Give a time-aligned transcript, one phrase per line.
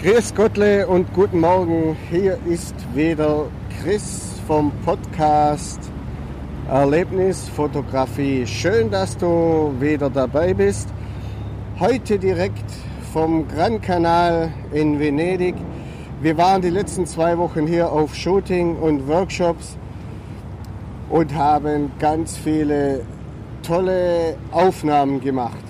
[0.00, 1.96] Grüß Gottle und guten Morgen.
[2.08, 3.46] Hier ist wieder
[3.82, 5.80] Chris vom Podcast
[6.68, 8.46] Erlebnis Fotografie.
[8.46, 10.88] Schön, dass du wieder dabei bist.
[11.80, 12.70] Heute direkt
[13.12, 15.56] vom Gran Canal in Venedig.
[16.22, 19.76] Wir waren die letzten zwei Wochen hier auf Shooting und Workshops
[21.10, 23.00] und haben ganz viele
[23.64, 25.64] tolle Aufnahmen gemacht.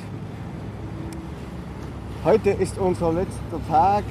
[2.29, 4.05] Heute ist unser letzter Tag,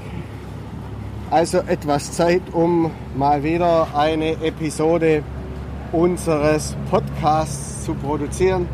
[1.30, 5.22] also etwas Zeit, um mal wieder eine Episode
[5.92, 8.68] unseres Podcasts zu produzieren.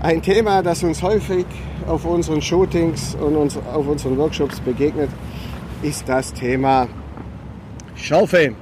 [0.00, 1.46] Ein Thema, das uns häufig
[1.86, 3.36] auf unseren Shootings und
[3.72, 5.10] auf unseren Workshops begegnet,
[5.80, 6.88] ist das Thema
[7.94, 8.54] Schärfe.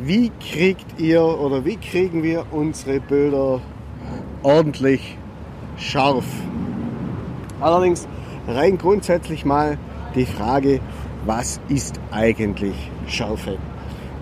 [0.00, 3.60] Wie kriegt ihr oder wie kriegen wir unsere Bilder
[4.42, 5.18] ordentlich
[5.76, 6.26] scharf?
[7.60, 8.08] Allerdings
[8.46, 9.78] rein grundsätzlich mal
[10.14, 10.80] die Frage,
[11.26, 13.58] was ist eigentlich Schärfe?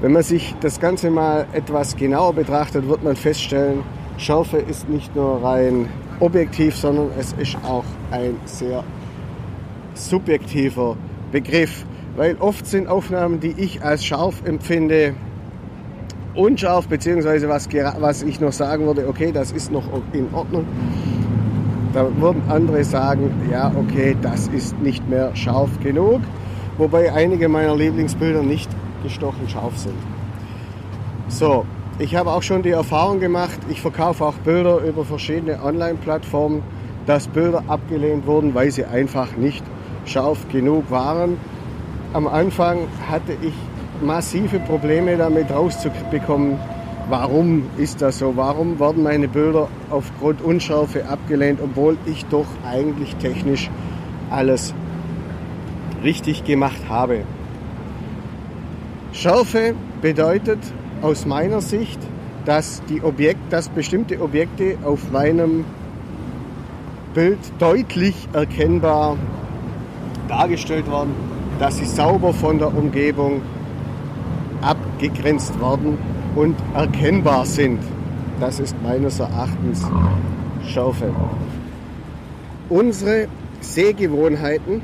[0.01, 3.83] Wenn man sich das Ganze mal etwas genauer betrachtet, wird man feststellen,
[4.19, 5.89] Schärfe ist nicht nur rein
[6.21, 8.85] objektiv, sondern es ist auch ein sehr
[9.95, 10.97] subjektiver
[11.31, 11.85] Begriff.
[12.17, 15.15] Weil oft sind Aufnahmen, die ich als scharf empfinde,
[16.35, 20.67] unscharf, beziehungsweise was, was ich noch sagen würde, okay, das ist noch in Ordnung.
[21.93, 26.21] Da würden andere sagen, ja, okay, das ist nicht mehr scharf genug.
[26.79, 28.71] Wobei einige meiner Lieblingsbilder nicht
[29.03, 29.99] gestochen scharf sind.
[31.29, 31.67] So,
[31.99, 36.63] ich habe auch schon die Erfahrung gemacht, ich verkaufe auch Bilder über verschiedene Online-Plattformen,
[37.07, 39.63] dass Bilder abgelehnt wurden, weil sie einfach nicht
[40.07, 41.37] scharf genug waren.
[42.15, 42.79] Am Anfang
[43.11, 43.55] hatte ich
[44.03, 46.59] massive Probleme damit rauszubekommen,
[47.09, 48.37] Warum ist das so?
[48.37, 53.71] Warum werden meine Bilder aufgrund Unschärfe abgelehnt, obwohl ich doch eigentlich technisch
[54.31, 54.73] alles
[56.05, 57.23] richtig gemacht habe?
[59.13, 60.61] Schärfe bedeutet
[61.03, 62.01] aus meiner Sicht,
[62.45, 65.65] dass, die Objekt, dass bestimmte Objekte auf meinem
[67.15, 69.17] Bild deutlich erkennbar
[70.29, 71.13] dargestellt werden,
[71.59, 73.43] dass sie sauber von der Umgebung
[74.63, 75.99] abgegrenzt werden
[76.35, 77.81] und erkennbar sind.
[78.41, 79.83] Das ist meines Erachtens
[80.67, 81.11] Schärfe.
[82.69, 83.29] Unsere
[83.61, 84.83] Sehgewohnheiten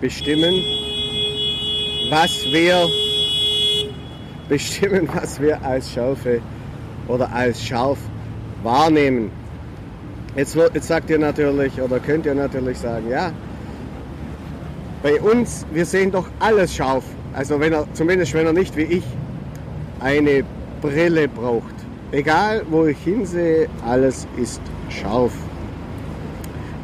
[0.00, 0.54] bestimmen,
[2.10, 2.88] was wir
[4.48, 6.40] bestimmen, was wir als Schärfe
[7.08, 7.98] oder als scharf
[8.62, 9.30] wahrnehmen.
[10.36, 13.32] Jetzt, jetzt sagt ihr natürlich oder könnt ihr natürlich sagen, ja,
[15.02, 17.04] bei uns, wir sehen doch alles scharf.
[17.32, 19.04] Also wenn er, zumindest wenn er nicht wie ich
[20.00, 20.44] eine
[20.80, 21.74] Brille braucht.
[22.12, 25.32] Egal wo ich hinsehe, alles ist scharf.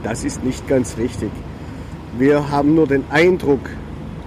[0.03, 1.31] Das ist nicht ganz richtig.
[2.19, 3.69] Wir haben nur den Eindruck,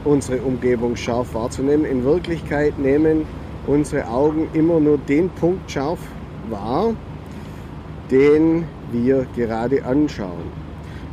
[0.03, 1.85] unsere Umgebung scharf wahrzunehmen.
[1.85, 3.25] In Wirklichkeit nehmen
[3.65, 5.99] unsere Augen immer nur den Punkt scharf
[6.49, 6.93] wahr,
[8.11, 10.51] den wir gerade anschauen.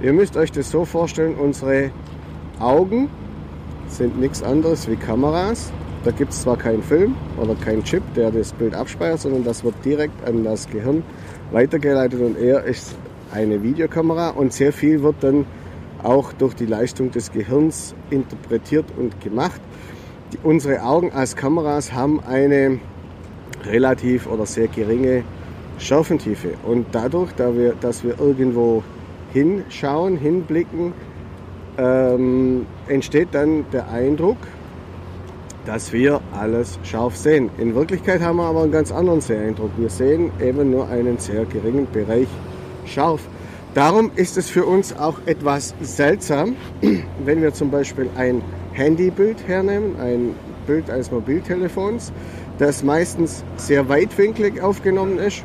[0.02, 1.90] Ihr müsst euch das so vorstellen, unsere
[2.58, 3.08] Augen
[3.88, 5.72] sind nichts anderes wie Kameras
[6.06, 9.64] da gibt es zwar keinen Film oder keinen Chip, der das Bild abspeichert, sondern das
[9.64, 11.02] wird direkt an das Gehirn
[11.50, 12.94] weitergeleitet und er ist
[13.32, 15.46] eine Videokamera und sehr viel wird dann
[16.04, 19.60] auch durch die Leistung des Gehirns interpretiert und gemacht.
[20.32, 22.78] Die, unsere Augen als Kameras haben eine
[23.64, 25.24] relativ oder sehr geringe
[25.78, 28.84] Schärfentiefe und dadurch, da wir, dass wir irgendwo
[29.32, 30.92] hinschauen, hinblicken,
[31.78, 34.38] ähm, entsteht dann der Eindruck,
[35.66, 37.50] dass wir alles scharf sehen.
[37.58, 39.70] In Wirklichkeit haben wir aber einen ganz anderen Seheindruck.
[39.76, 42.28] Wir sehen eben nur einen sehr geringen Bereich
[42.86, 43.20] scharf.
[43.74, 46.56] Darum ist es für uns auch etwas seltsam,
[47.24, 48.40] wenn wir zum Beispiel ein
[48.72, 50.34] Handybild hernehmen, ein
[50.66, 52.12] Bild eines Mobiltelefons,
[52.58, 55.44] das meistens sehr weitwinklig aufgenommen ist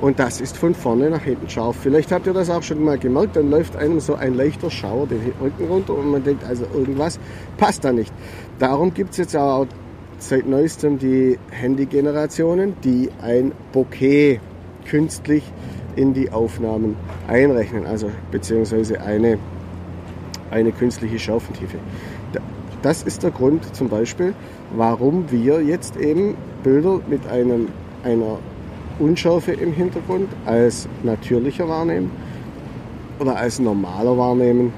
[0.00, 1.76] und das ist von vorne nach hinten scharf.
[1.80, 5.06] Vielleicht habt ihr das auch schon mal gemerkt, dann läuft einem so ein leichter Schauer
[5.06, 7.18] den Rücken runter und man denkt, also irgendwas
[7.56, 8.12] passt da nicht.
[8.58, 9.66] Darum gibt es jetzt auch
[10.18, 14.40] seit neuestem die Handy-Generationen, die ein Bokeh
[14.86, 15.42] künstlich
[15.96, 16.96] in die Aufnahmen
[17.26, 19.38] einrechnen, also beziehungsweise eine,
[20.50, 21.78] eine künstliche Schärfentiefe.
[22.82, 24.34] Das ist der Grund zum Beispiel,
[24.74, 27.68] warum wir jetzt eben Bilder mit einem,
[28.04, 28.38] einer
[28.98, 32.10] Unschärfe im Hintergrund als natürlicher wahrnehmen
[33.18, 34.72] oder als normaler wahrnehmen,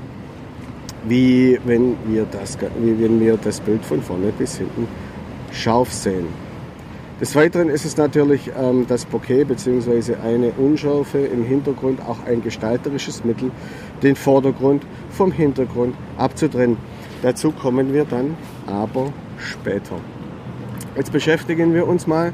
[1.05, 4.88] wie wenn wir das, wie wenn wir das Bild von vorne bis hinten
[5.53, 6.26] scharf sehen.
[7.20, 10.15] Des Weiteren ist es natürlich ähm, das Bokeh bzw.
[10.25, 13.50] eine Unschärfe im Hintergrund auch ein gestalterisches Mittel,
[14.05, 16.76] den Vordergrund vom Hintergrund abzutrennen.
[17.23, 18.37] Dazu kommen wir dann
[18.69, 19.97] aber später.
[20.97, 22.32] Jetzt beschäftigen wir uns mal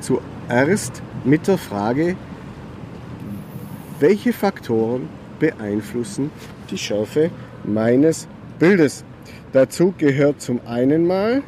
[0.00, 2.16] zuerst mit der Frage,
[3.98, 5.08] welche Faktoren
[5.38, 6.30] beeinflussen
[6.70, 7.30] die Schärfe
[7.64, 8.26] meines
[8.58, 9.04] Bildes.
[9.52, 11.42] Dazu gehört zum einen mal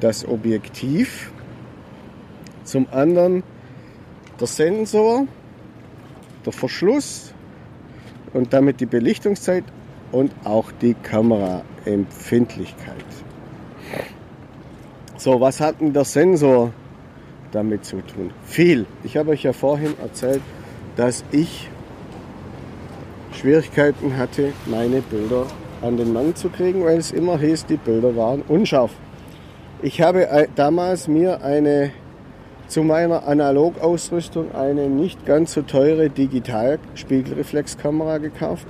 [0.00, 1.32] das Objektiv,
[2.64, 3.42] zum anderen
[4.40, 5.26] der Sensor,
[6.44, 7.32] der Verschluss
[8.32, 9.64] und damit die Belichtungszeit
[10.10, 13.04] und auch die Kameraempfindlichkeit.
[15.16, 16.72] So, was hat denn der Sensor
[17.52, 18.30] damit zu tun?
[18.44, 18.86] Viel.
[19.04, 20.40] Ich habe euch ja vorhin erzählt,
[20.96, 21.68] dass ich
[23.32, 25.46] Schwierigkeiten hatte, meine Bilder
[25.82, 28.92] an den Mann zu kriegen, weil es immer hieß, die Bilder waren unscharf.
[29.82, 31.90] Ich habe äh, damals mir eine
[32.68, 38.66] zu meiner Analogausrüstung eine nicht ganz so teure Digital-Spiegelreflexkamera gekauft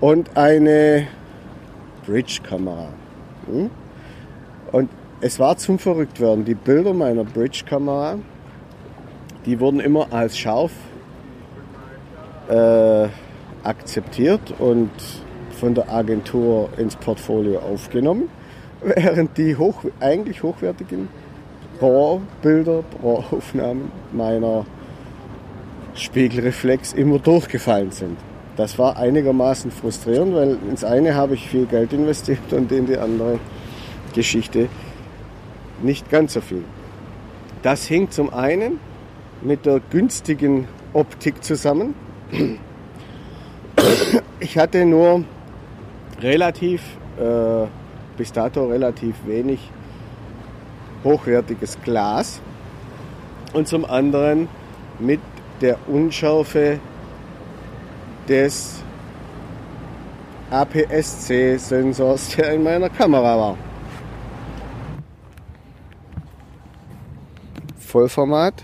[0.00, 1.08] und eine
[2.06, 2.88] Bridge-Kamera.
[3.46, 3.70] Hm?
[4.72, 6.44] Und es war zum Verrücktwerden.
[6.44, 8.18] Die Bilder meiner Bridge-Kamera,
[9.46, 10.72] die wurden immer als scharf
[12.48, 13.08] äh,
[13.62, 14.90] akzeptiert und
[15.58, 18.28] von der Agentur ins Portfolio aufgenommen,
[18.82, 21.08] während die hoch, eigentlich hochwertigen
[21.80, 24.66] RAW-Bilder, RAW-Aufnahmen meiner
[25.94, 28.18] Spiegelreflex immer durchgefallen sind.
[28.56, 32.96] Das war einigermaßen frustrierend, weil ins eine habe ich viel Geld investiert und in die
[32.96, 33.38] andere
[34.14, 34.68] Geschichte
[35.82, 36.64] nicht ganz so viel.
[37.62, 38.78] Das hing zum einen
[39.42, 41.94] mit der günstigen Optik zusammen.
[44.40, 45.24] Ich hatte nur
[46.20, 46.82] relativ,
[47.18, 47.66] äh,
[48.16, 49.70] bis dato relativ wenig
[51.04, 52.40] hochwertiges Glas
[53.52, 54.48] und zum anderen
[54.98, 55.20] mit
[55.60, 56.78] der Unschärfe
[58.28, 58.82] des
[60.50, 63.58] APS-C-Sensors, der in meiner Kamera war.
[67.96, 68.62] Vollformat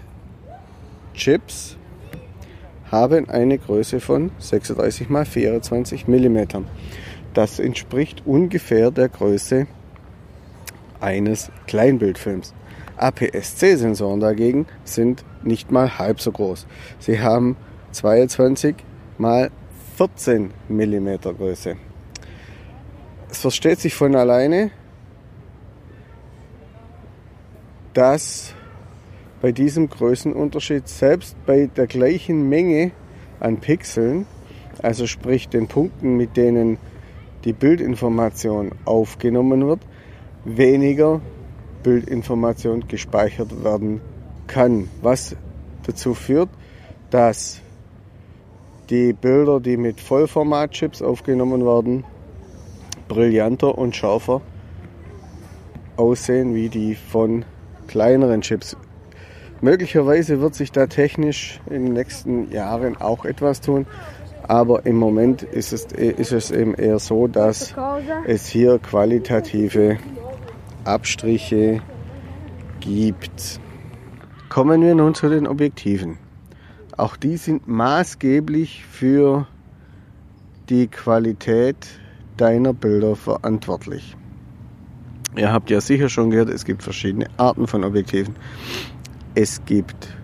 [1.15, 1.79] Chips
[2.91, 6.39] haben eine Größe von 36 x 24 mm.
[7.33, 9.69] Das entspricht ungefähr der Größe
[11.01, 12.53] eines Kleinbildfilms.
[12.99, 16.67] APS-C-Sensoren dagegen sind nicht mal halb so groß.
[16.99, 17.57] Sie haben
[17.93, 18.77] 22
[19.17, 19.51] mal
[19.97, 21.09] 14 mm
[21.39, 21.77] Größe.
[23.31, 24.73] Es versteht sich von alleine,
[27.95, 28.55] dass
[29.43, 32.93] bei diesem Größenunterschied selbst bei der gleichen Menge
[33.41, 34.25] an Pixeln,
[34.81, 36.79] also sprich den Punkten, mit denen
[37.45, 39.81] die Bildinformation aufgenommen wird,
[40.45, 41.21] weniger
[41.83, 44.01] Bildinformation gespeichert werden
[44.47, 45.35] kann, was
[45.83, 46.49] dazu führt,
[47.11, 47.61] dass
[48.91, 52.05] die Bilder, die mit Vollformatchips aufgenommen werden,
[53.09, 54.41] brillanter und schärfer
[55.97, 57.45] aussehen wie die von
[57.89, 58.77] kleineren Chips.
[59.63, 63.87] Möglicherweise wird sich da technisch in den nächsten Jahren auch etwas tun,
[64.43, 67.73] aber im Moment ist es, ist es eben eher so, dass
[68.27, 69.99] es hier qualitative
[70.83, 71.81] Abstriche
[72.81, 73.61] gibt.
[74.49, 76.19] Kommen wir nun zu den Objektiven.
[76.97, 79.47] Auch die sind maßgeblich für
[80.69, 81.77] die Qualität
[82.37, 84.17] deiner Bilder verantwortlich.
[85.37, 88.35] Ihr habt ja sicher schon gehört, es gibt verschiedene Arten von Objektiven.
[89.35, 90.15] Es gibt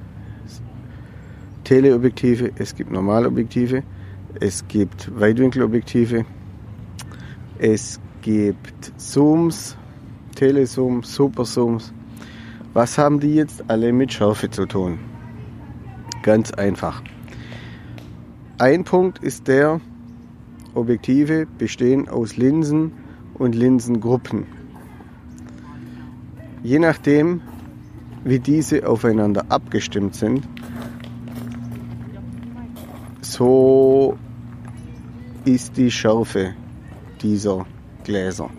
[1.64, 3.82] Teleobjektive, es gibt Normalobjektive,
[4.38, 6.26] es gibt Weitwinkelobjektive,
[7.58, 9.78] es gibt Zooms,
[10.34, 11.94] Telezooms, Superzooms.
[12.74, 14.98] Was haben die jetzt alle mit Schärfe zu tun?
[16.22, 17.02] Ganz einfach.
[18.58, 19.80] Ein Punkt ist der,
[20.74, 22.92] Objektive bestehen aus Linsen
[23.34, 24.46] und Linsengruppen.
[26.62, 27.40] Je nachdem,
[28.24, 30.46] wie diese aufeinander abgestimmt sind,
[33.20, 34.16] so
[35.44, 36.54] ist die Schärfe
[37.22, 37.66] dieser
[38.04, 38.50] Gläser.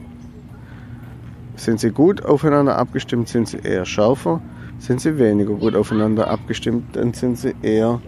[1.56, 4.42] Sind sie gut aufeinander abgestimmt, sind sie eher schärfer
[4.80, 8.02] sind sie weniger gut aufeinander abgestimmt, dann sind sie eher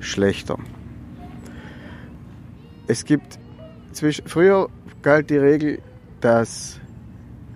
[0.00, 0.58] schlechter.
[2.86, 3.38] Es gibt
[4.24, 4.68] früher
[5.02, 5.80] galt die Regel,
[6.20, 6.80] dass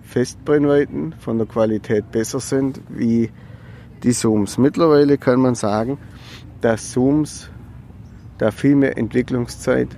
[0.09, 3.29] Festbrennweiten von der Qualität besser sind wie
[4.01, 4.57] die Zooms.
[4.57, 5.99] Mittlerweile kann man sagen,
[6.61, 7.51] dass Zooms
[8.39, 9.89] da viel mehr Entwicklungszeit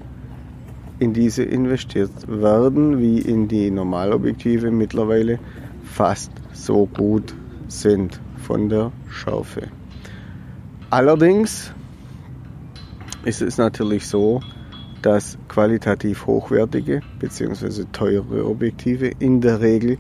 [1.00, 5.40] in diese investiert werden, wie in die Normalobjektive mittlerweile
[5.84, 7.34] fast so gut
[7.70, 9.70] sind von der Schärfe.
[10.90, 11.72] Allerdings
[13.24, 14.42] ist es natürlich so,
[15.02, 17.86] dass qualitativ hochwertige bzw.
[17.92, 19.98] teure Objektive in der Regel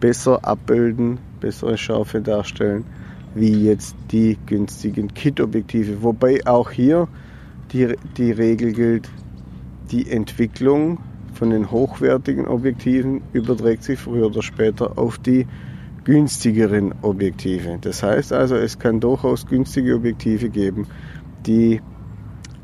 [0.00, 2.84] besser abbilden, bessere Schärfe darstellen,
[3.34, 6.02] wie jetzt die günstigen Kit-Objektive.
[6.02, 7.08] Wobei auch hier
[7.72, 9.08] die, die Regel gilt,
[9.90, 10.98] die Entwicklung
[11.34, 15.46] von den hochwertigen Objektiven überträgt sich früher oder später auf die
[16.04, 17.78] günstigeren Objektive.
[17.80, 20.86] Das heißt also, es kann durchaus günstige Objektive geben,
[21.46, 21.80] die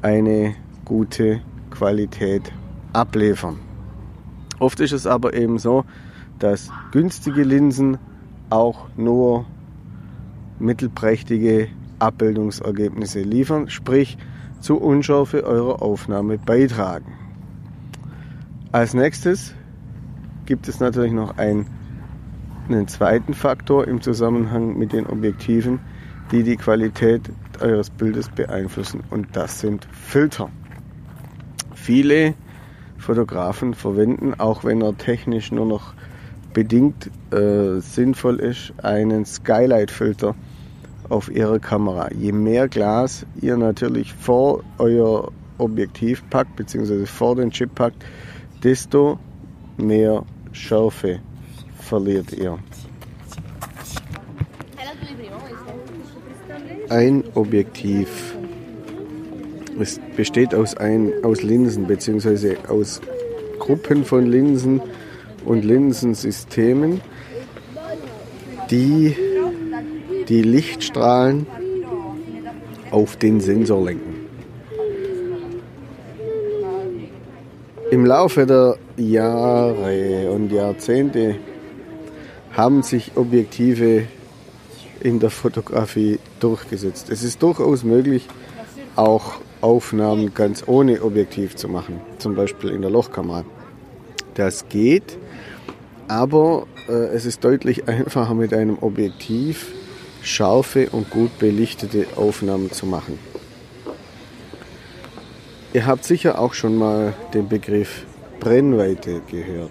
[0.03, 0.55] eine
[0.85, 1.41] gute
[1.79, 2.53] Qualität
[2.93, 3.61] abliefern.
[4.59, 5.85] Oft ist es aber eben so,
[6.41, 7.99] dass günstige Linsen
[8.51, 9.47] auch nur
[10.59, 11.69] mittelprächtige
[12.01, 14.19] Abbildungsergebnisse liefern, sprich
[14.59, 17.13] zu Unschärfe eurer Aufnahme beitragen.
[18.73, 19.55] Als nächstes
[20.47, 21.67] gibt es natürlich noch einen,
[22.69, 25.79] einen zweiten Faktor im Zusammenhang mit den Objektiven,
[26.33, 27.31] die die Qualität
[27.61, 30.51] eures Bildes beeinflussen und das sind Filter.
[31.89, 32.35] Viele
[32.99, 35.95] Fotografen verwenden, auch wenn er technisch nur noch
[36.53, 40.35] bedingt äh, sinnvoll ist, einen Skylight-Filter
[41.09, 42.11] auf ihrer Kamera.
[42.13, 48.05] Je mehr Glas ihr natürlich vor euer Objektiv packt, beziehungsweise vor den Chip packt,
[48.63, 49.19] desto
[49.79, 51.21] mehr Schärfe
[51.81, 52.59] verliert ihr.
[56.91, 58.28] Ein Objektiv
[59.81, 63.01] es besteht aus, ein, aus Linsen beziehungsweise aus
[63.59, 64.81] Gruppen von Linsen
[65.45, 67.01] und Linsensystemen,
[68.71, 69.17] die
[70.29, 71.47] die Lichtstrahlen
[72.91, 74.15] auf den Sensor lenken.
[77.91, 81.37] Im Laufe der Jahre und Jahrzehnte
[82.53, 84.05] haben sich Objektive
[85.01, 87.09] in der Fotografie durchgesetzt.
[87.09, 88.27] Es ist durchaus möglich,
[88.97, 93.45] auch Aufnahmen ganz ohne Objektiv zu machen, zum Beispiel in der Lochkamera.
[94.35, 95.19] Das geht,
[96.07, 99.73] aber äh, es ist deutlich einfacher mit einem Objektiv
[100.23, 103.19] scharfe und gut belichtete Aufnahmen zu machen.
[105.73, 108.05] Ihr habt sicher auch schon mal den Begriff
[108.41, 109.71] Brennweite gehört.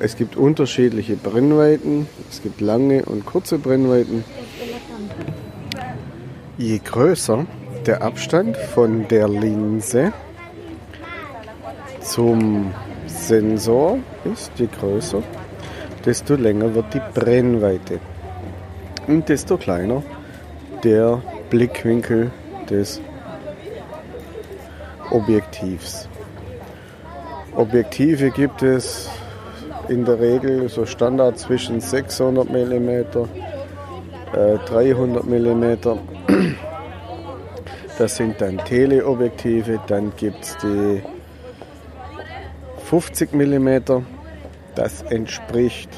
[0.00, 4.22] Es gibt unterschiedliche Brennweiten, es gibt lange und kurze Brennweiten.
[6.58, 7.46] Je größer
[7.86, 10.12] der Abstand von der Linse
[12.00, 12.74] zum
[13.06, 15.22] Sensor ist, je größer,
[16.04, 18.00] desto länger wird die Brennweite
[19.06, 20.02] und desto kleiner
[20.82, 22.32] der Blickwinkel
[22.68, 23.00] des
[25.12, 26.08] Objektivs.
[27.54, 29.08] Objektive gibt es
[29.88, 36.17] in der Regel so Standard zwischen 600 mm, äh, 300 mm.
[37.98, 41.02] Das sind dann Teleobjektive, dann gibt es die
[42.84, 43.78] 50 mm.
[44.76, 45.90] Das entspricht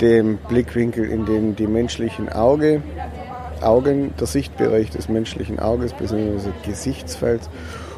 [0.00, 2.82] dem Blickwinkel, in dem die menschlichen Auge,
[3.60, 6.50] Augen, der Sichtbereich des menschlichen Auges bzw.
[6.64, 7.50] Gesichtsfelds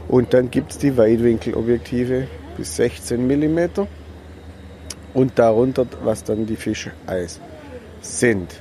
[0.08, 3.86] und dann gibt es die Weitwinkelobjektive bis 16 mm
[5.14, 7.40] und darunter, was dann die Fischeis
[8.00, 8.60] sind.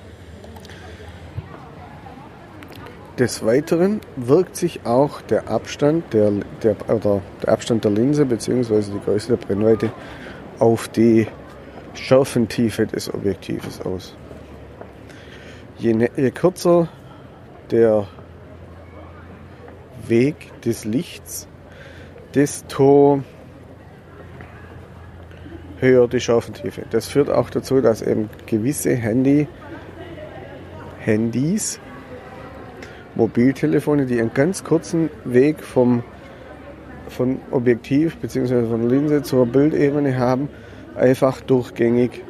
[3.20, 6.32] Des Weiteren wirkt sich auch der Abstand der,
[6.64, 8.82] der, oder der Abstand der Linse bzw.
[8.92, 9.92] die Größe der Brennweite
[10.58, 11.28] auf die
[11.94, 14.16] Schärfentiefe des Objektives aus.
[15.78, 16.90] Je, ne, je kürzer
[17.70, 18.08] der
[20.08, 21.48] Weg des Lichts,
[22.34, 23.22] desto
[25.80, 26.86] höher die Schärfentiefe.
[26.90, 29.48] Das führt auch dazu, dass eben gewisse Handy,
[31.00, 31.80] Handys,
[33.16, 36.04] Mobiltelefone, die einen ganz kurzen Weg vom,
[37.10, 38.66] vom Objektiv bzw.
[38.66, 40.50] von Linse zur Bildebene haben,
[40.96, 42.24] einfach durchgängig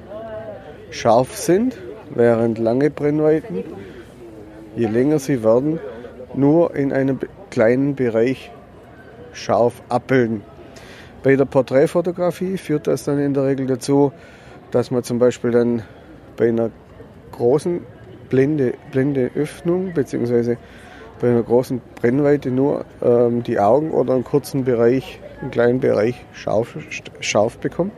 [0.91, 1.77] scharf sind,
[2.13, 3.63] während lange Brennweiten,
[4.75, 5.79] je länger sie werden,
[6.33, 8.51] nur in einem kleinen Bereich
[9.31, 10.43] scharf abbilden.
[11.23, 14.11] Bei der Porträtfotografie führt das dann in der Regel dazu,
[14.71, 15.83] dass man zum Beispiel dann
[16.35, 16.71] bei einer
[17.31, 17.81] großen
[18.33, 20.57] blinde, blinde Öffnung bzw.
[21.21, 26.25] bei einer großen Brennweite nur ähm, die Augen oder einen kurzen Bereich, einen kleinen Bereich
[26.33, 26.75] scharf,
[27.19, 27.91] scharf bekommt,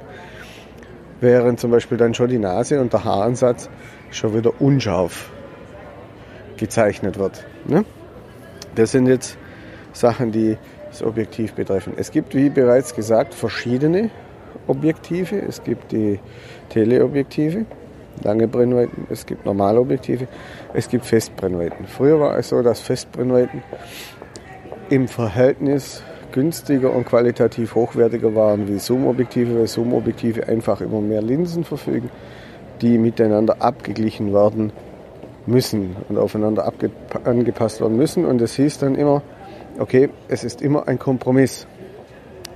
[1.21, 3.69] während zum Beispiel dann schon die Nase und der Haaransatz
[4.11, 5.29] schon wieder unscharf
[6.57, 7.45] gezeichnet wird.
[7.63, 7.85] Ne?
[8.75, 9.37] Das sind jetzt
[9.93, 10.57] Sachen, die
[10.89, 11.93] das Objektiv betreffen.
[11.95, 14.09] Es gibt, wie bereits gesagt, verschiedene
[14.67, 15.37] Objektive.
[15.37, 16.19] Es gibt die
[16.67, 17.65] Teleobjektive,
[18.23, 20.27] lange Brennweiten, es gibt normale Objektive,
[20.73, 21.85] es gibt Festbrennweiten.
[21.87, 23.63] Früher war es so, dass Festbrennweiten
[24.89, 31.63] im Verhältnis günstiger und qualitativ hochwertiger waren wie Zoom-Objektive, weil Zoom-Objektive einfach über mehr Linsen
[31.63, 32.09] verfügen,
[32.81, 34.73] die miteinander abgeglichen werden
[35.45, 36.71] müssen und aufeinander
[37.23, 38.25] angepasst werden müssen.
[38.25, 39.21] Und es hieß dann immer,
[39.79, 41.67] okay, es ist immer ein Kompromiss.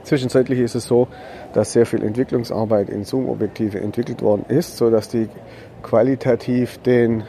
[0.10, 1.08] Zwischenzeitlich ist es so,
[1.54, 5.30] dass sehr viel Entwicklungsarbeit in Zoom-Objektive entwickelt worden ist, sodass die
[5.84, 7.26] qualitativ den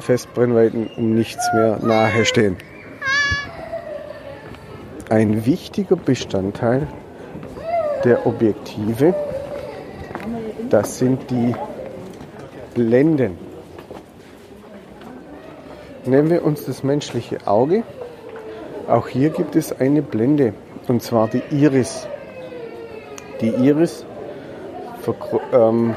[0.00, 2.56] Festbrennweiten um nichts mehr nahe stehen.
[5.10, 6.86] Ein wichtiger Bestandteil
[8.02, 9.14] der Objektive,
[10.70, 11.54] das sind die
[12.74, 13.36] Blenden.
[16.06, 17.82] Nehmen wir uns das menschliche Auge.
[18.88, 20.54] Auch hier gibt es eine Blende,
[20.88, 22.06] und zwar die Iris.
[23.40, 24.04] Die Iris
[25.52, 25.94] ähm,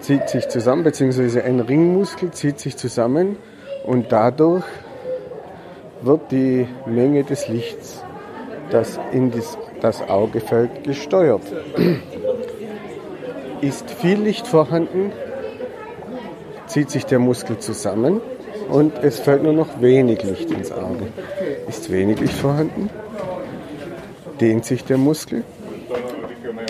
[0.00, 3.36] zieht sich zusammen, beziehungsweise ein Ringmuskel zieht sich zusammen
[3.84, 4.64] und dadurch
[6.02, 8.04] wird die Menge des Lichts,
[8.70, 9.32] das in
[9.80, 11.42] das Auge fällt, gesteuert.
[13.60, 15.10] Ist viel Licht vorhanden,
[16.66, 18.20] zieht sich der Muskel zusammen
[18.68, 21.06] und es fällt nur noch wenig Licht ins Auge.
[21.66, 22.90] Ist wenig Licht vorhanden,
[24.40, 25.44] dehnt sich der Muskel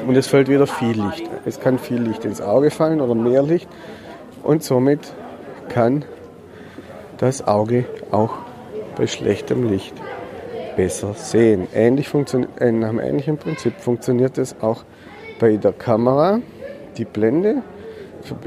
[0.06, 1.28] und es fällt wieder viel Licht.
[1.44, 3.68] Es kann viel Licht ins Auge fallen oder mehr Licht
[4.42, 5.14] und somit
[5.68, 6.04] kann
[7.18, 8.35] das Auge auch
[8.97, 9.94] bei schlechtem Licht
[10.76, 11.68] besser sehen.
[11.75, 14.85] Ähnlich äh, nach einem ähnlichen Prinzip funktioniert es auch
[15.38, 16.40] bei der Kamera.
[16.97, 17.62] Die Blende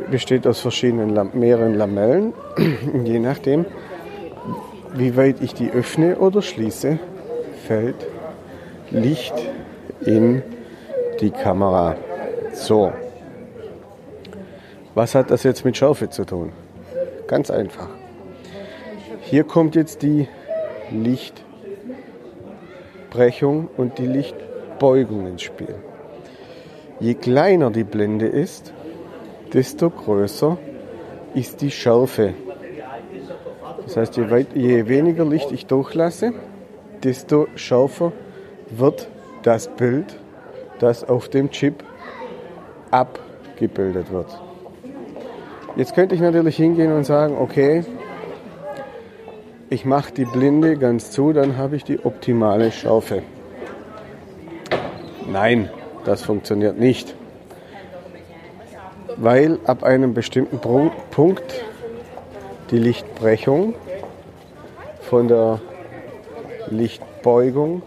[0.09, 2.33] besteht aus verschiedenen mehreren Lamellen.
[3.03, 3.65] Je nachdem,
[4.93, 6.99] wie weit ich die öffne oder schließe,
[7.67, 7.95] fällt
[8.91, 9.33] Licht
[10.05, 10.43] in
[11.19, 11.95] die Kamera.
[12.53, 12.93] So.
[14.95, 16.53] Was hat das jetzt mit Schärfe zu tun?
[17.27, 17.89] Ganz einfach.
[19.21, 20.27] Hier kommt jetzt die
[20.89, 25.75] Lichtbrechung und die Lichtbeugung ins Spiel.
[26.99, 28.73] Je kleiner die Blende ist,
[29.53, 30.57] desto größer
[31.33, 32.33] ist die Schärfe.
[33.83, 36.33] Das heißt, je, weit, je weniger Licht ich durchlasse,
[37.03, 38.13] desto schärfer
[38.69, 39.07] wird
[39.43, 40.19] das Bild,
[40.79, 41.83] das auf dem Chip
[42.91, 44.27] abgebildet wird.
[45.75, 47.83] Jetzt könnte ich natürlich hingehen und sagen, okay,
[49.69, 53.21] ich mache die Blinde ganz zu, dann habe ich die optimale Schärfe.
[55.29, 55.69] Nein,
[56.05, 57.15] das funktioniert nicht.
[59.17, 61.65] Weil ab einem bestimmten Punkt
[62.71, 63.75] die Lichtbrechung
[65.01, 65.59] von der
[66.69, 67.81] Lichtbeugung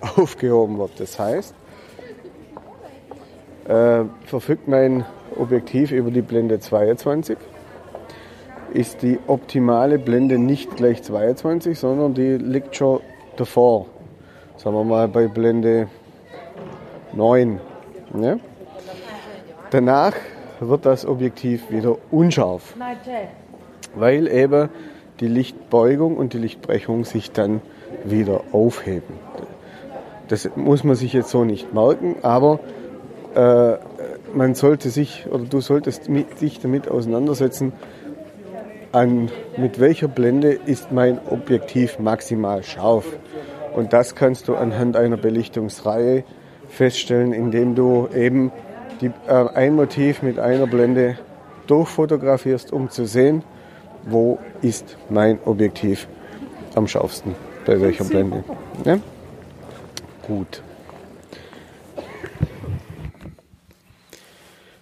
[0.16, 0.98] aufgehoben wird.
[0.98, 1.54] Das heißt,
[3.68, 5.04] äh, verfügt mein
[5.36, 7.38] Objektiv über die Blende 22
[8.72, 13.00] ist die optimale Blende nicht gleich 22, sondern die liegt schon
[13.36, 13.86] davor.
[14.56, 15.88] Sagen wir mal bei Blende
[17.12, 17.60] 9.
[18.14, 18.40] Ne?
[19.70, 20.14] Danach
[20.60, 22.74] wird das Objektiv wieder unscharf,
[23.94, 24.68] weil eben
[25.20, 27.62] die Lichtbeugung und die Lichtbrechung sich dann
[28.04, 29.14] wieder aufheben.
[30.30, 32.60] Das muss man sich jetzt so nicht merken, aber
[33.34, 33.72] äh,
[34.32, 37.72] man sollte sich oder du solltest mit, dich damit auseinandersetzen,
[38.92, 43.06] an mit welcher Blende ist mein Objektiv maximal scharf.
[43.74, 46.22] Und das kannst du anhand einer Belichtungsreihe
[46.68, 48.52] feststellen, indem du eben
[49.00, 51.18] die, äh, ein Motiv mit einer Blende
[51.66, 53.42] durchfotografierst, um zu sehen,
[54.04, 56.06] wo ist mein Objektiv
[56.76, 57.34] am scharfsten,
[57.66, 58.44] bei welcher Blende.
[58.84, 59.00] Ja?
[60.22, 60.62] Gut.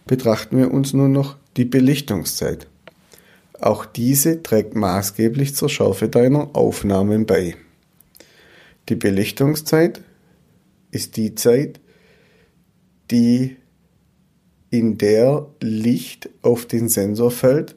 [0.07, 2.67] Betrachten wir uns nun noch die Belichtungszeit.
[3.61, 7.57] Auch diese trägt maßgeblich zur Schärfe deiner Aufnahmen bei.
[8.89, 10.01] Die Belichtungszeit
[10.91, 11.81] ist die Zeit,
[13.11, 13.57] die
[14.71, 17.77] in der Licht auf den Sensor fällt,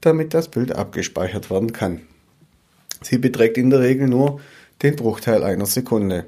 [0.00, 2.00] damit das Bild abgespeichert werden kann.
[3.02, 4.40] Sie beträgt in der Regel nur
[4.82, 6.26] den Bruchteil einer Sekunde.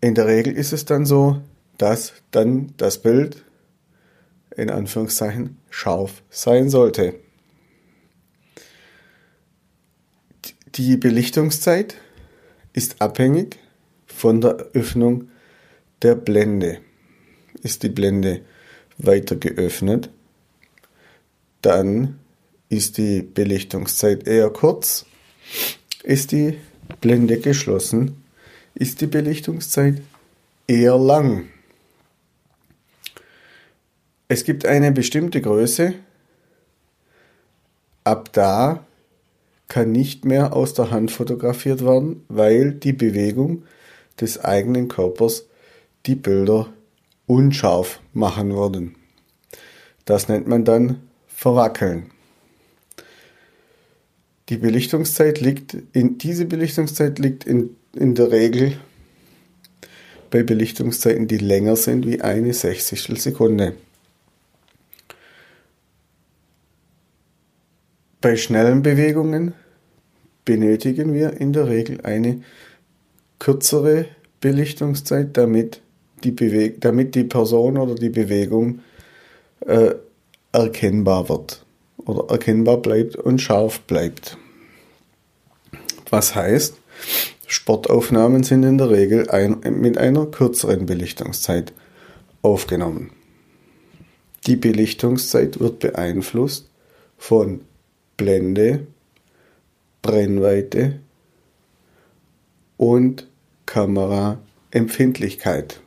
[0.00, 1.40] In der Regel ist es dann so,
[1.76, 3.44] dass dann das Bild
[4.56, 7.14] in Anführungszeichen scharf sein sollte.
[10.74, 11.96] Die Belichtungszeit
[12.72, 13.58] ist abhängig
[14.06, 15.28] von der Öffnung
[16.02, 16.78] der Blende.
[17.62, 18.42] Ist die Blende
[18.98, 20.10] weiter geöffnet,
[21.62, 22.18] dann
[22.68, 25.06] ist die Belichtungszeit eher kurz.
[26.02, 26.58] Ist die
[27.00, 28.22] Blende geschlossen,
[28.78, 30.00] ist die Belichtungszeit
[30.68, 31.48] eher lang.
[34.28, 35.94] Es gibt eine bestimmte Größe,
[38.04, 38.86] ab da
[39.66, 43.64] kann nicht mehr aus der Hand fotografiert werden, weil die Bewegung
[44.20, 45.46] des eigenen Körpers
[46.06, 46.72] die Bilder
[47.26, 48.94] unscharf machen würden.
[50.04, 52.10] Das nennt man dann Verwackeln.
[54.48, 58.78] Die Belichtungszeit liegt in, diese Belichtungszeit liegt in, in der Regel
[60.30, 63.74] bei Belichtungszeiten, die länger sind wie eine Sechzigstel Sekunde.
[68.20, 69.54] Bei schnellen Bewegungen
[70.44, 72.42] benötigen wir in der Regel eine
[73.38, 74.06] kürzere
[74.40, 75.80] Belichtungszeit, damit
[76.24, 78.80] die, Beweg damit die Person oder die Bewegung
[79.60, 79.94] äh,
[80.52, 81.64] erkennbar wird
[81.98, 84.36] oder erkennbar bleibt und scharf bleibt.
[86.10, 86.76] Was heißt,
[87.50, 91.72] Sportaufnahmen sind in der Regel ein, mit einer kürzeren Belichtungszeit
[92.42, 93.12] aufgenommen.
[94.46, 96.68] Die Belichtungszeit wird beeinflusst
[97.16, 97.62] von
[98.18, 98.86] Blende,
[100.02, 101.00] Brennweite
[102.76, 103.26] und
[103.64, 105.80] Kameraempfindlichkeit.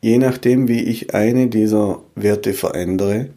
[0.00, 3.28] Je nachdem, wie ich eine dieser Werte verändere,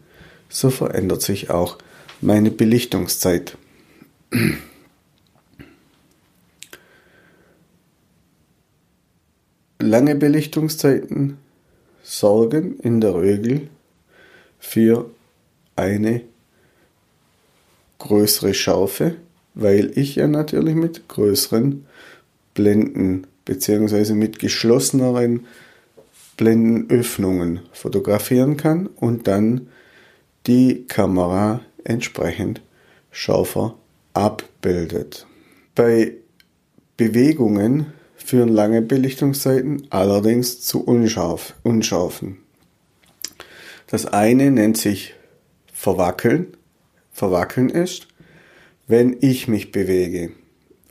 [0.48, 1.78] so verändert sich auch
[2.20, 3.56] meine Belichtungszeit.
[9.82, 11.38] Lange Belichtungszeiten
[12.04, 13.68] sorgen in der Regel
[14.60, 15.10] für
[15.74, 16.20] eine
[17.98, 19.16] größere Schärfe,
[19.54, 21.84] weil ich ja natürlich mit größeren
[22.54, 24.14] Blenden bzw.
[24.14, 25.46] mit geschlosseneren
[26.36, 29.66] Blendenöffnungen fotografieren kann und dann
[30.46, 32.60] die Kamera entsprechend
[33.10, 33.74] schärfer
[34.14, 35.26] abbildet.
[35.74, 36.12] Bei
[36.96, 37.86] Bewegungen
[38.24, 42.38] führen lange Belichtungszeiten allerdings zu unscharf, Unscharfen.
[43.86, 45.14] Das eine nennt sich
[45.72, 46.56] Verwackeln
[47.12, 48.08] Verwackeln ist,
[48.88, 50.32] wenn ich mich bewege.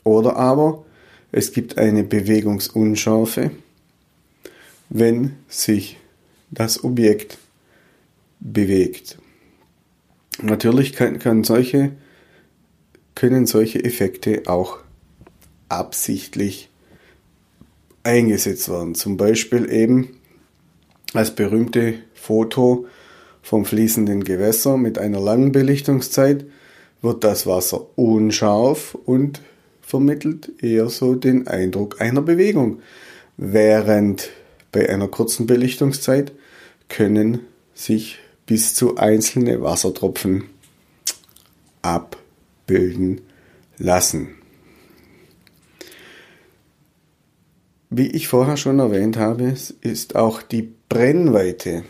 [0.04, 0.86] Oder aber
[1.32, 3.52] es gibt eine Bewegungsunschärfe,
[4.90, 5.98] wenn sich
[6.52, 7.38] das Objekt
[8.40, 9.18] bewegt.
[10.42, 11.92] Natürlich kann, kann solche,
[13.16, 14.80] können solche Effekte auch
[15.70, 16.70] absichtlich
[18.04, 18.96] eingesetzt werden.
[18.96, 20.18] Zum Beispiel eben
[21.14, 22.86] als berühmte Foto
[23.42, 26.46] vom fließenden Gewässer mit einer langen Belichtungszeit
[27.02, 29.42] wird das Wasser unscharf und
[29.82, 32.82] vermittelt eher so den Eindruck einer Bewegung.
[33.38, 34.30] Während
[34.72, 36.32] bei einer kurzen Belichtungszeit
[36.88, 37.40] können
[37.74, 40.44] sich bis zu einzelne Wassertropfen
[41.82, 43.22] abbilden
[43.78, 44.41] lassen.
[47.94, 51.84] Wie ich vorher schon erwähnt habe, ist auch die Brennweite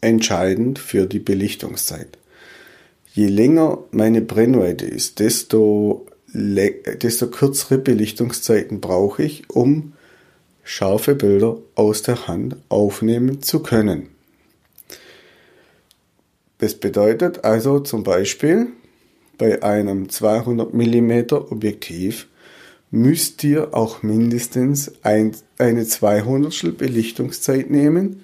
[0.00, 2.16] entscheidend für die Belichtungszeit.
[3.12, 9.92] Je länger meine Brennweite ist, desto, desto kürzere Belichtungszeiten brauche ich, um
[10.64, 14.08] scharfe Bilder aus der Hand aufnehmen zu können.
[16.56, 18.68] Das bedeutet also zum Beispiel
[19.36, 22.26] bei einem 200 mm Objektiv
[22.96, 28.22] müsst ihr auch mindestens ein, eine 200 Belichtungszeit nehmen,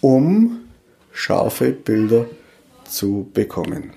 [0.00, 0.60] um
[1.12, 2.26] scharfe Bilder
[2.84, 3.92] zu bekommen.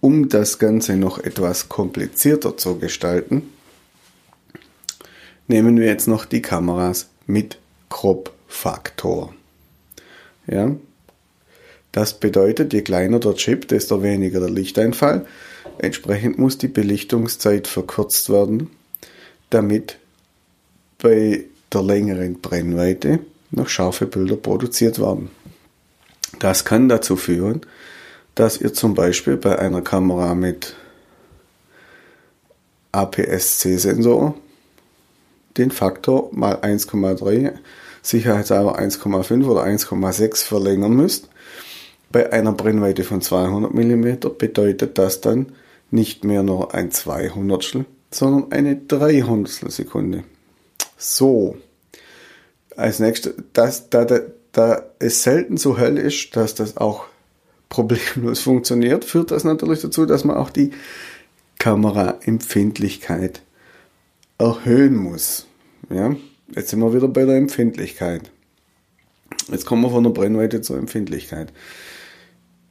[0.00, 3.50] Um das Ganze noch etwas komplizierter zu gestalten,
[5.48, 9.34] nehmen wir jetzt noch die Kameras mit Crop-Faktor.
[10.46, 10.76] Ja,
[11.92, 15.26] das bedeutet, je kleiner der Chip, desto weniger der Lichteinfall.
[15.78, 18.70] Entsprechend muss die Belichtungszeit verkürzt werden,
[19.50, 19.98] damit
[20.98, 23.20] bei der längeren Brennweite
[23.50, 25.30] noch scharfe Bilder produziert werden.
[26.38, 27.62] Das kann dazu führen,
[28.34, 30.74] dass ihr zum Beispiel bei einer Kamera mit
[32.92, 34.34] APS-C-Sensor
[35.56, 37.52] den Faktor mal 1,3,
[38.02, 41.28] sicherheitshalber 1,5 oder 1,6 verlängern müsst.
[42.10, 45.52] Bei einer Brennweite von 200 mm bedeutet das dann
[45.90, 50.24] nicht mehr nur ein 200 sondern eine 300 Sekunde.
[50.96, 51.56] So,
[52.76, 54.20] als nächstes, das, da, da,
[54.52, 57.04] da es selten so hell ist, dass das auch
[57.68, 60.70] problemlos funktioniert, führt das natürlich dazu, dass man auch die
[61.58, 63.42] Kameraempfindlichkeit
[64.38, 65.46] erhöhen muss.
[65.90, 66.14] Ja,
[66.54, 68.30] jetzt sind wir wieder bei der Empfindlichkeit.
[69.50, 71.52] Jetzt kommen wir von der Brennweite zur Empfindlichkeit.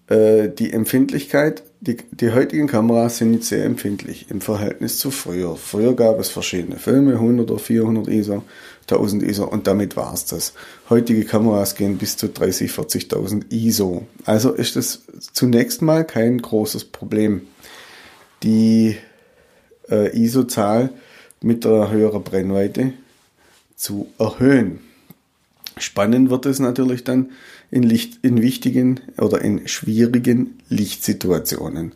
[0.07, 5.55] Äh, die Empfindlichkeit, die, die heutigen Kameras sind nicht sehr empfindlich im Verhältnis zu früher.
[5.57, 8.43] Früher gab es verschiedene Filme, 100 oder 400 ISO,
[8.89, 10.53] 1000 ISO und damit war es das.
[10.89, 14.07] Heutige Kameras gehen bis zu 30, 40.000 ISO.
[14.25, 17.41] Also ist es zunächst mal kein großes Problem.
[18.43, 18.95] Die
[19.89, 20.91] äh, ISO-Zahl
[21.41, 22.93] mit der höheren Brennweite
[23.75, 24.87] zu erhöhen.
[25.79, 27.31] Spannend wird es natürlich dann
[27.71, 31.93] in, Licht, in wichtigen oder in schwierigen Lichtsituationen.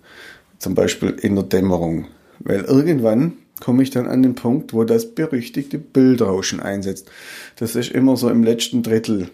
[0.59, 2.07] Zum Beispiel in der Dämmerung.
[2.39, 7.09] Weil irgendwann komme ich dann an den Punkt, wo das berüchtigte Bildrauschen einsetzt.
[7.55, 9.29] Das ist immer so im letzten Drittel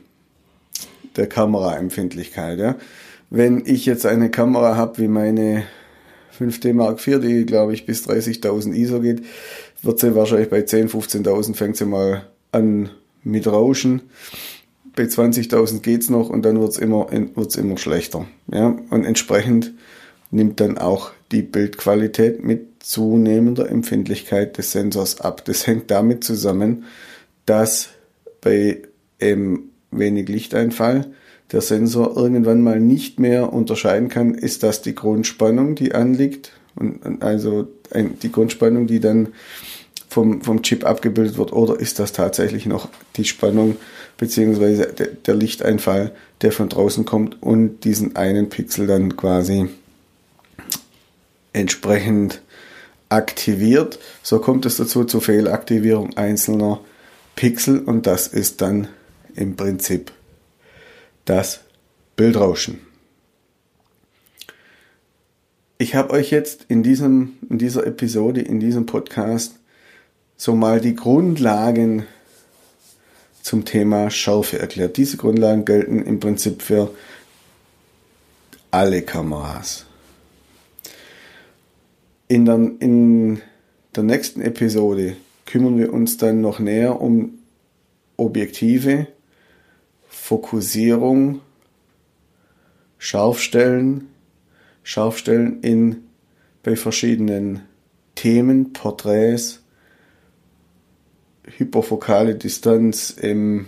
[1.16, 2.60] der Kameraempfindlichkeit.
[2.60, 2.76] Ja.
[3.30, 5.64] Wenn ich jetzt eine Kamera habe wie meine
[6.38, 9.24] 5D Mark IV, die glaube ich bis 30.000 ISO geht,
[9.82, 12.90] wird sie wahrscheinlich bei 10.000, 15.000 fängt sie mal an
[13.28, 14.02] mit Rauschen.
[14.96, 18.26] Bei 20.000 geht's noch und dann wird's immer, wird's immer schlechter.
[18.52, 18.78] Ja?
[18.90, 19.74] Und entsprechend
[20.32, 25.46] nimmt dann auch die Bildqualität mit zunehmender Empfindlichkeit des Sensors ab.
[25.46, 26.86] Das hängt damit zusammen,
[27.46, 27.90] dass
[28.42, 28.82] bei
[29.20, 31.08] ähm, wenig Lichteinfall
[31.52, 37.24] der Sensor irgendwann mal nicht mehr unterscheiden kann, ist das die Grundspannung, die anliegt, und
[37.24, 39.30] also die Grundspannung, die dann
[40.10, 43.78] vom, vom Chip abgebildet wird, oder ist das tatsächlich noch die Spannung
[44.20, 49.70] der, der Lichteinfall, der von draußen kommt und diesen einen Pixel dann quasi
[51.54, 52.42] entsprechend
[53.10, 54.00] aktiviert.
[54.24, 56.82] So kommt es dazu zur Fehlaktivierung einzelner
[57.36, 58.88] Pixel und das ist dann
[59.36, 60.12] im Prinzip
[61.26, 61.62] das
[62.16, 62.80] Bildrauschen.
[65.78, 69.57] Ich habe euch jetzt in, diesem, in dieser Episode, in diesem Podcast
[70.38, 72.06] so mal die Grundlagen
[73.42, 74.98] zum Thema Schärfe erklärt.
[74.98, 76.94] Diese Grundlagen gelten im Prinzip für
[78.72, 79.86] alle Kameras.
[82.28, 83.42] In der, in
[83.96, 87.40] der nächsten Episode kümmern wir uns dann noch näher um
[88.18, 89.08] Objektive,
[90.10, 91.42] Fokussierung,
[92.98, 94.10] Scharfstellen,
[94.84, 96.04] Scharfstellen in
[96.64, 97.62] bei verschiedenen
[98.16, 99.62] Themen, Porträts,
[101.58, 103.68] hyperfokale Distanz im,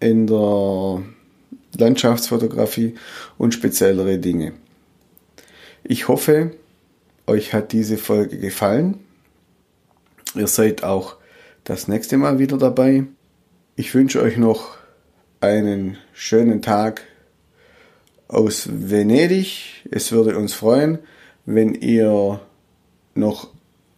[0.00, 1.02] in der
[1.76, 2.94] Landschaftsfotografie
[3.38, 4.52] und speziellere Dinge.
[5.82, 6.52] Ich hoffe,
[7.26, 8.98] euch hat diese Folge gefallen.
[10.34, 11.16] Ihr seid auch
[11.64, 13.04] das nächste Mal wieder dabei.
[13.76, 14.76] Ich wünsche euch noch
[15.40, 17.02] einen schönen Tag
[18.28, 19.84] aus Venedig.
[19.90, 20.98] Es würde uns freuen,
[21.46, 22.40] wenn ihr
[23.14, 23.53] noch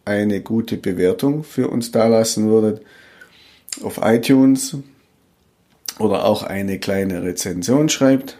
[0.07, 2.81] eine gute Bewertung für uns dalassen würdet
[3.83, 4.77] auf iTunes
[5.99, 8.37] oder auch eine kleine Rezension schreibt.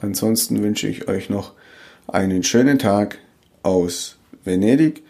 [0.00, 1.54] Ansonsten wünsche ich euch noch
[2.06, 3.18] einen schönen Tag
[3.62, 5.02] aus Venedig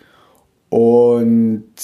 [0.68, 1.74] und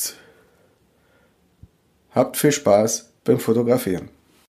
[2.12, 4.08] habt viel Spaß beim Fotografieren.